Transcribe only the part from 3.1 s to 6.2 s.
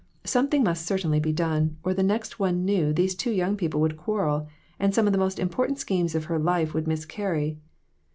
two young people would quarrel, and some of the most important schemes